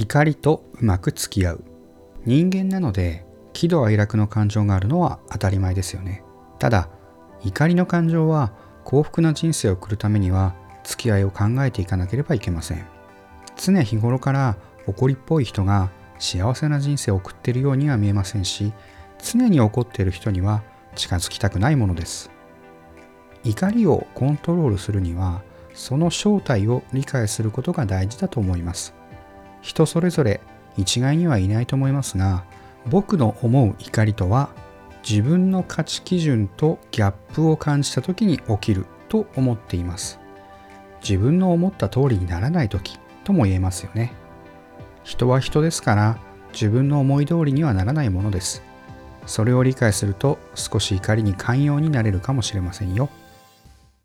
[0.00, 1.64] 怒りとうまく付き合う。
[2.24, 6.22] 人間なので喜怒哀楽の感情があるのは当たり前ですよね。
[6.58, 6.88] ただ
[7.44, 12.86] 怒りの感情は幸福な人生を送るためには付き合いを考えていかなければいけません。
[13.58, 14.56] 常日頃から
[14.86, 18.72] 怒りっぽい人が幸せな人生を送っているようには見えませんし
[19.22, 20.62] 常に怒っている人には
[20.96, 22.30] 近づきたくないものです。
[23.44, 25.42] 怒りをコントロールするには
[25.74, 28.98] その正体を理解することが大事だと思います。
[29.60, 30.40] 人それぞれ
[30.76, 32.44] 一概にはいないと思いますが
[32.86, 34.50] 僕の思う怒りとは
[35.08, 40.18] 自分の価値基準とギャップを感じた時に起きると思っています。
[41.02, 44.12] 自分の思った通りにならない時とも言えますよね。
[45.02, 46.18] 人は人ですから
[46.52, 48.62] 自分の思い通りにはならないものです。
[49.26, 53.08] それを理解すると少し怒りに寛容になれるかもしれませんよ。